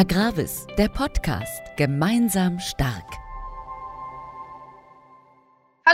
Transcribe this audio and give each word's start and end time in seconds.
Agravis, 0.00 0.66
der 0.78 0.88
Podcast. 0.88 1.60
Gemeinsam 1.76 2.58
stark. 2.58 3.19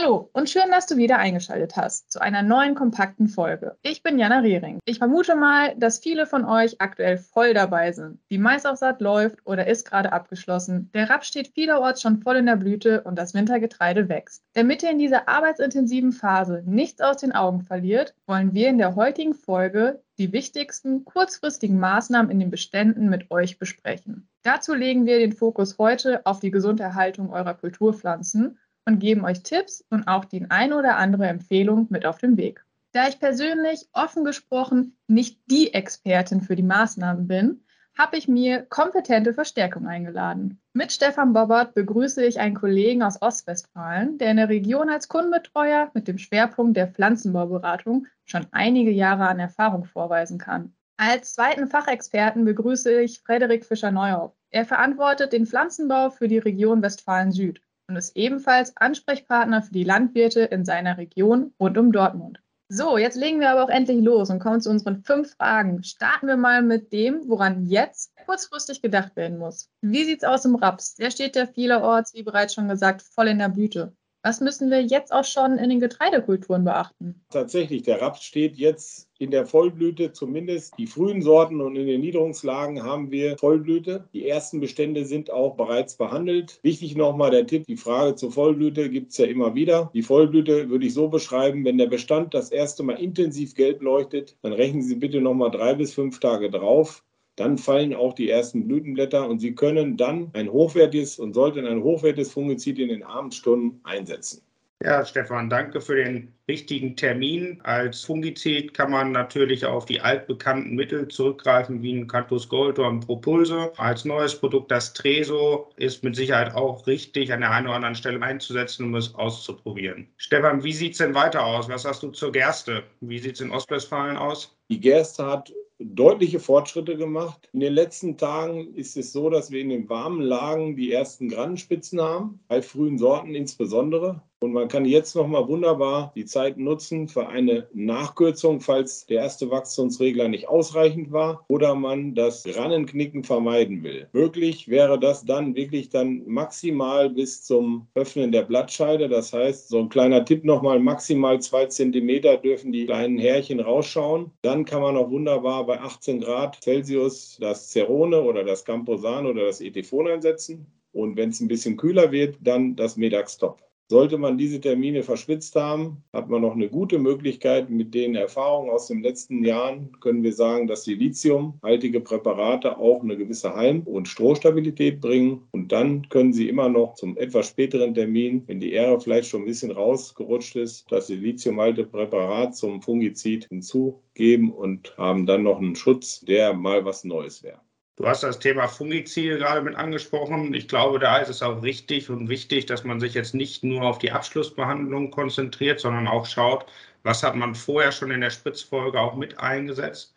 Hallo 0.06 0.30
und 0.34 0.48
schön, 0.48 0.70
dass 0.70 0.86
du 0.86 0.96
wieder 0.96 1.18
eingeschaltet 1.18 1.76
hast 1.76 2.12
zu 2.12 2.20
einer 2.20 2.44
neuen 2.44 2.76
kompakten 2.76 3.26
Folge. 3.26 3.76
Ich 3.82 4.04
bin 4.04 4.20
Jana 4.20 4.38
Rehring. 4.38 4.78
Ich 4.84 4.98
vermute 4.98 5.34
mal, 5.34 5.74
dass 5.78 5.98
viele 5.98 6.26
von 6.26 6.44
euch 6.44 6.80
aktuell 6.80 7.18
voll 7.18 7.54
dabei 7.54 7.90
sind. 7.90 8.20
Die 8.30 8.38
Maisaufsaat 8.38 9.00
läuft 9.00 9.44
oder 9.44 9.66
ist 9.66 9.90
gerade 9.90 10.12
abgeschlossen. 10.12 10.92
Der 10.94 11.10
Raps 11.10 11.26
steht 11.26 11.48
vielerorts 11.48 12.02
schon 12.02 12.22
voll 12.22 12.36
in 12.36 12.46
der 12.46 12.54
Blüte 12.54 13.02
und 13.02 13.16
das 13.16 13.34
Wintergetreide 13.34 14.08
wächst. 14.08 14.44
Damit 14.52 14.84
ihr 14.84 14.92
in 14.92 15.00
dieser 15.00 15.28
arbeitsintensiven 15.28 16.12
Phase 16.12 16.62
nichts 16.64 17.00
aus 17.00 17.16
den 17.16 17.32
Augen 17.32 17.62
verliert, 17.62 18.14
wollen 18.28 18.54
wir 18.54 18.68
in 18.68 18.78
der 18.78 18.94
heutigen 18.94 19.34
Folge 19.34 20.04
die 20.18 20.32
wichtigsten 20.32 21.04
kurzfristigen 21.04 21.80
Maßnahmen 21.80 22.30
in 22.30 22.38
den 22.38 22.50
Beständen 22.50 23.08
mit 23.08 23.32
euch 23.32 23.58
besprechen. 23.58 24.28
Dazu 24.44 24.72
legen 24.72 25.04
wir 25.04 25.18
den 25.18 25.32
Fokus 25.32 25.78
heute 25.78 26.24
auf 26.24 26.38
die 26.38 26.52
Gesunderhaltung 26.52 27.30
eurer 27.30 27.54
Kulturpflanzen 27.54 28.56
und 28.86 29.00
geben 29.00 29.24
euch 29.24 29.42
Tipps 29.42 29.84
und 29.90 30.08
auch 30.08 30.24
die 30.24 30.46
ein 30.48 30.72
oder 30.72 30.96
andere 30.96 31.26
Empfehlung 31.26 31.86
mit 31.90 32.06
auf 32.06 32.18
den 32.18 32.36
Weg. 32.36 32.64
Da 32.92 33.08
ich 33.08 33.18
persönlich 33.18 33.88
offen 33.92 34.24
gesprochen 34.24 34.96
nicht 35.06 35.38
die 35.50 35.74
Expertin 35.74 36.40
für 36.40 36.56
die 36.56 36.62
Maßnahmen 36.62 37.28
bin, 37.28 37.60
habe 37.98 38.16
ich 38.16 38.28
mir 38.28 38.62
kompetente 38.62 39.34
Verstärkung 39.34 39.86
eingeladen. 39.86 40.60
Mit 40.72 40.92
Stefan 40.92 41.32
Bobbert 41.32 41.74
begrüße 41.74 42.24
ich 42.24 42.38
einen 42.40 42.54
Kollegen 42.54 43.02
aus 43.02 43.20
Ostwestfalen, 43.20 44.18
der 44.18 44.30
in 44.30 44.36
der 44.36 44.48
Region 44.48 44.90
als 44.90 45.08
Kundenbetreuer 45.08 45.90
mit 45.94 46.06
dem 46.06 46.18
Schwerpunkt 46.18 46.76
der 46.76 46.88
Pflanzenbauberatung 46.88 48.06
schon 48.24 48.46
einige 48.50 48.90
Jahre 48.90 49.28
an 49.28 49.38
Erfahrung 49.38 49.84
vorweisen 49.84 50.38
kann. 50.38 50.74
Als 50.98 51.34
zweiten 51.34 51.68
Fachexperten 51.68 52.44
begrüße 52.44 53.00
ich 53.00 53.20
Frederik 53.20 53.64
Fischer-Neuhoff. 53.64 54.32
Er 54.50 54.64
verantwortet 54.64 55.32
den 55.32 55.46
Pflanzenbau 55.46 56.10
für 56.10 56.28
die 56.28 56.38
Region 56.38 56.82
Westfalen 56.82 57.32
Süd 57.32 57.60
und 57.88 57.96
ist 57.96 58.16
ebenfalls 58.16 58.76
Ansprechpartner 58.76 59.62
für 59.62 59.72
die 59.72 59.84
Landwirte 59.84 60.40
in 60.40 60.64
seiner 60.64 60.98
Region 60.98 61.52
rund 61.60 61.78
um 61.78 61.92
Dortmund. 61.92 62.40
So, 62.68 62.98
jetzt 62.98 63.16
legen 63.16 63.38
wir 63.38 63.50
aber 63.50 63.62
auch 63.62 63.68
endlich 63.68 64.02
los 64.02 64.28
und 64.28 64.40
kommen 64.40 64.60
zu 64.60 64.70
unseren 64.70 65.04
fünf 65.04 65.36
Fragen. 65.36 65.84
Starten 65.84 66.26
wir 66.26 66.36
mal 66.36 66.62
mit 66.62 66.92
dem, 66.92 67.28
woran 67.28 67.64
jetzt 67.64 68.12
kurzfristig 68.26 68.82
gedacht 68.82 69.14
werden 69.14 69.38
muss. 69.38 69.70
Wie 69.82 70.04
sieht 70.04 70.24
es 70.24 70.28
aus 70.28 70.44
im 70.44 70.56
Raps? 70.56 70.96
Der 70.96 71.12
steht 71.12 71.36
ja 71.36 71.46
vielerorts, 71.46 72.12
wie 72.14 72.24
bereits 72.24 72.54
schon 72.54 72.68
gesagt, 72.68 73.02
voll 73.02 73.28
in 73.28 73.38
der 73.38 73.50
Blüte. 73.50 73.94
Was 74.26 74.40
müssen 74.40 74.72
wir 74.72 74.82
jetzt 74.82 75.12
auch 75.12 75.24
schon 75.24 75.56
in 75.56 75.70
den 75.70 75.78
Getreidekulturen 75.78 76.64
beachten? 76.64 77.14
Tatsächlich, 77.30 77.84
der 77.84 78.02
Raps 78.02 78.24
steht 78.24 78.56
jetzt 78.56 79.08
in 79.20 79.30
der 79.30 79.46
Vollblüte, 79.46 80.10
zumindest 80.10 80.74
die 80.78 80.88
frühen 80.88 81.22
Sorten 81.22 81.60
und 81.60 81.76
in 81.76 81.86
den 81.86 82.00
Niederungslagen 82.00 82.82
haben 82.82 83.12
wir 83.12 83.38
Vollblüte. 83.38 84.08
Die 84.12 84.28
ersten 84.28 84.58
Bestände 84.58 85.04
sind 85.04 85.30
auch 85.30 85.54
bereits 85.54 85.96
behandelt. 85.96 86.58
Wichtig 86.64 86.96
nochmal 86.96 87.30
der 87.30 87.46
Tipp, 87.46 87.66
die 87.68 87.76
Frage 87.76 88.16
zur 88.16 88.32
Vollblüte 88.32 88.90
gibt 88.90 89.12
es 89.12 89.18
ja 89.18 89.26
immer 89.26 89.54
wieder. 89.54 89.92
Die 89.94 90.02
Vollblüte 90.02 90.70
würde 90.70 90.86
ich 90.86 90.94
so 90.94 91.06
beschreiben, 91.06 91.64
wenn 91.64 91.78
der 91.78 91.86
Bestand 91.86 92.34
das 92.34 92.50
erste 92.50 92.82
Mal 92.82 92.98
intensiv 92.98 93.54
gelb 93.54 93.80
leuchtet, 93.80 94.36
dann 94.42 94.52
rechnen 94.52 94.82
Sie 94.82 94.96
bitte 94.96 95.20
nochmal 95.20 95.52
drei 95.52 95.74
bis 95.74 95.94
fünf 95.94 96.18
Tage 96.18 96.50
drauf 96.50 97.05
dann 97.36 97.58
fallen 97.58 97.94
auch 97.94 98.14
die 98.14 98.30
ersten 98.30 98.66
Blütenblätter 98.66 99.28
und 99.28 99.38
Sie 99.38 99.54
können 99.54 99.96
dann 99.96 100.30
ein 100.32 100.50
hochwertiges 100.50 101.18
und 101.18 101.34
sollten 101.34 101.66
ein 101.66 101.82
hochwertiges 101.82 102.32
Fungizid 102.32 102.78
in 102.78 102.88
den 102.88 103.02
Abendstunden 103.02 103.80
einsetzen. 103.84 104.42
Ja, 104.82 105.06
Stefan, 105.06 105.48
danke 105.48 105.80
für 105.80 105.96
den 105.96 106.34
richtigen 106.48 106.96
Termin. 106.96 107.60
Als 107.62 108.04
Fungizid 108.04 108.74
kann 108.74 108.90
man 108.90 109.10
natürlich 109.10 109.64
auf 109.64 109.86
die 109.86 110.02
altbekannten 110.02 110.74
Mittel 110.74 111.08
zurückgreifen, 111.08 111.80
wie 111.80 111.94
ein 111.94 112.06
Cantus 112.06 112.48
Gold 112.50 112.78
oder 112.78 112.90
ein 112.90 113.00
Propulse. 113.00 113.72
Als 113.78 114.04
neues 114.04 114.38
Produkt 114.38 114.70
das 114.70 114.92
Treso 114.92 115.70
ist 115.76 116.04
mit 116.04 116.14
Sicherheit 116.14 116.54
auch 116.54 116.86
richtig 116.86 117.32
an 117.32 117.40
der 117.40 117.52
einen 117.52 117.68
oder 117.68 117.76
anderen 117.76 117.94
Stelle 117.94 118.20
einzusetzen, 118.20 118.84
um 118.84 118.94
es 118.96 119.14
auszuprobieren. 119.14 120.08
Stefan, 120.18 120.62
wie 120.62 120.74
sieht 120.74 120.92
es 120.92 120.98
denn 120.98 121.14
weiter 121.14 121.44
aus? 121.44 121.70
Was 121.70 121.86
hast 121.86 122.02
du 122.02 122.10
zur 122.10 122.30
Gerste? 122.30 122.82
Wie 123.00 123.18
sieht 123.18 123.36
es 123.36 123.40
in 123.40 123.52
Ostwestfalen 123.52 124.18
aus? 124.18 124.54
Die 124.68 124.78
Gerste 124.78 125.24
hat 125.24 125.54
deutliche 125.78 126.40
Fortschritte 126.40 126.96
gemacht. 126.96 127.48
In 127.52 127.60
den 127.60 127.72
letzten 127.72 128.16
Tagen 128.16 128.74
ist 128.74 128.96
es 128.96 129.12
so, 129.12 129.30
dass 129.30 129.50
wir 129.50 129.60
in 129.60 129.68
den 129.68 129.88
warmen 129.88 130.22
Lagen 130.22 130.76
die 130.76 130.92
ersten 130.92 131.28
Grandenspitzen 131.28 132.00
haben, 132.00 132.40
bei 132.48 132.62
frühen 132.62 132.98
Sorten 132.98 133.34
insbesondere. 133.34 134.22
Und 134.46 134.52
man 134.52 134.68
kann 134.68 134.84
jetzt 134.84 135.16
nochmal 135.16 135.48
wunderbar 135.48 136.12
die 136.14 136.24
Zeit 136.24 136.56
nutzen 136.56 137.08
für 137.08 137.26
eine 137.26 137.66
Nachkürzung, 137.74 138.60
falls 138.60 139.04
der 139.06 139.22
erste 139.22 139.50
Wachstumsregler 139.50 140.28
nicht 140.28 140.48
ausreichend 140.48 141.10
war 141.10 141.44
oder 141.48 141.74
man 141.74 142.14
das 142.14 142.46
Rannenknicken 142.46 143.24
vermeiden 143.24 143.82
will. 143.82 144.08
Möglich 144.12 144.68
wäre 144.68 145.00
das 145.00 145.24
dann 145.24 145.56
wirklich 145.56 145.88
dann 145.88 146.22
maximal 146.28 147.10
bis 147.10 147.42
zum 147.42 147.88
Öffnen 147.96 148.30
der 148.30 148.42
Blattscheide. 148.42 149.08
Das 149.08 149.32
heißt, 149.32 149.66
so 149.68 149.80
ein 149.80 149.88
kleiner 149.88 150.24
Tipp 150.24 150.44
nochmal, 150.44 150.78
maximal 150.78 151.40
zwei 151.40 151.66
Zentimeter 151.66 152.36
dürfen 152.36 152.70
die 152.70 152.86
kleinen 152.86 153.18
Härchen 153.18 153.58
rausschauen. 153.58 154.30
Dann 154.42 154.64
kann 154.64 154.80
man 154.80 154.96
auch 154.96 155.10
wunderbar 155.10 155.66
bei 155.66 155.80
18 155.80 156.20
Grad 156.20 156.62
Celsius 156.62 157.36
das 157.40 157.72
Cerone 157.72 158.22
oder 158.22 158.44
das 158.44 158.64
Camposan 158.64 159.26
oder 159.26 159.46
das 159.46 159.60
Etefon 159.60 160.06
einsetzen. 160.06 160.68
Und 160.92 161.16
wenn 161.16 161.30
es 161.30 161.40
ein 161.40 161.48
bisschen 161.48 161.76
kühler 161.76 162.12
wird, 162.12 162.36
dann 162.40 162.76
das 162.76 162.96
Medax-Top. 162.96 163.66
Sollte 163.88 164.18
man 164.18 164.36
diese 164.36 164.60
Termine 164.60 165.04
verschwitzt 165.04 165.54
haben, 165.54 166.02
hat 166.12 166.28
man 166.28 166.42
noch 166.42 166.54
eine 166.54 166.68
gute 166.68 166.98
Möglichkeit. 166.98 167.70
Mit 167.70 167.94
den 167.94 168.16
Erfahrungen 168.16 168.68
aus 168.68 168.88
den 168.88 169.00
letzten 169.00 169.44
Jahren 169.44 169.92
können 170.00 170.24
wir 170.24 170.32
sagen, 170.32 170.66
dass 170.66 170.82
die 170.82 170.96
lithiumhaltige 170.96 172.00
Präparate 172.00 172.78
auch 172.78 173.04
eine 173.04 173.16
gewisse 173.16 173.54
Heim- 173.54 173.82
und 173.82 174.08
Strohstabilität 174.08 175.00
bringen. 175.00 175.46
Und 175.52 175.70
dann 175.70 176.08
können 176.08 176.32
Sie 176.32 176.48
immer 176.48 176.68
noch 176.68 176.94
zum 176.94 177.16
etwas 177.16 177.46
späteren 177.46 177.94
Termin, 177.94 178.42
wenn 178.48 178.58
die 178.58 178.72
Ähre 178.72 179.00
vielleicht 179.00 179.28
schon 179.28 179.42
ein 179.42 179.46
bisschen 179.46 179.70
rausgerutscht 179.70 180.56
ist, 180.56 180.90
das 180.90 181.08
lithiumhaltige 181.08 181.86
Präparat 181.88 182.56
zum 182.56 182.82
Fungizid 182.82 183.46
hinzugeben 183.48 184.50
und 184.50 184.98
haben 184.98 185.26
dann 185.26 185.44
noch 185.44 185.58
einen 185.58 185.76
Schutz, 185.76 186.22
der 186.22 186.54
mal 186.54 186.84
was 186.84 187.04
Neues 187.04 187.44
wäre. 187.44 187.60
Du 187.96 188.06
hast 188.06 188.22
das 188.22 188.38
Thema 188.38 188.68
Fungizide 188.68 189.38
gerade 189.38 189.62
mit 189.62 189.74
angesprochen. 189.74 190.52
Ich 190.52 190.68
glaube, 190.68 190.98
da 190.98 191.16
ist 191.18 191.30
es 191.30 191.42
auch 191.42 191.62
richtig 191.62 192.10
und 192.10 192.28
wichtig, 192.28 192.66
dass 192.66 192.84
man 192.84 193.00
sich 193.00 193.14
jetzt 193.14 193.34
nicht 193.34 193.64
nur 193.64 193.82
auf 193.82 193.98
die 193.98 194.12
Abschlussbehandlung 194.12 195.10
konzentriert, 195.10 195.80
sondern 195.80 196.06
auch 196.06 196.26
schaut, 196.26 196.66
was 197.04 197.22
hat 197.22 197.36
man 197.36 197.54
vorher 197.54 197.92
schon 197.92 198.10
in 198.10 198.20
der 198.20 198.30
Spritzfolge 198.30 199.00
auch 199.00 199.16
mit 199.16 199.38
eingesetzt. 199.40 200.14